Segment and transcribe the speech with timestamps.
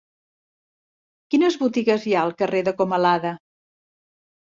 [1.35, 3.39] Quines botigues hi ha al carrer de Comalada?